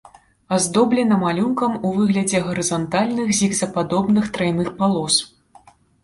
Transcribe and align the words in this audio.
Аздоблены 0.55 1.15
малюнкам 1.23 1.73
у 1.89 1.91
выглядзе 1.97 2.39
гарызантальных 2.47 3.27
зігзагападобных 3.39 4.31
трайных 4.39 4.71
палос. 4.81 5.19